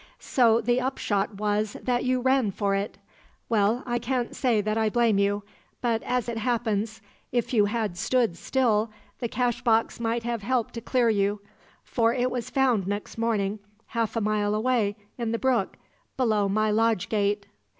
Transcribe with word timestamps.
"So 0.17 0.61
the 0.61 0.81
upshot 0.81 1.35
was 1.35 1.77
that 1.79 2.03
you 2.03 2.21
ran 2.21 2.49
for 2.49 2.73
it? 2.73 2.97
Well, 3.49 3.83
I 3.85 3.99
can't 3.99 4.35
say 4.35 4.59
that 4.59 4.75
I 4.75 4.89
blame 4.89 5.19
you. 5.19 5.43
But, 5.79 6.01
as 6.01 6.27
it 6.27 6.39
happens, 6.39 7.01
if 7.31 7.53
you 7.53 7.65
had 7.65 7.95
stood 7.99 8.35
still 8.35 8.89
the 9.19 9.29
cashbox 9.29 9.99
might 9.99 10.23
have 10.23 10.41
helped 10.41 10.73
to 10.73 10.81
clear 10.81 11.09
you; 11.11 11.39
for 11.83 12.15
it 12.15 12.31
was 12.31 12.49
found 12.49 12.87
next 12.87 13.19
morning, 13.19 13.59
half 13.89 14.15
a 14.15 14.21
mile 14.21 14.55
away 14.55 14.95
in 15.19 15.33
the 15.33 15.37
brook, 15.37 15.77
below 16.17 16.49
my 16.49 16.71
lodge 16.71 17.07
gate." 17.07 17.45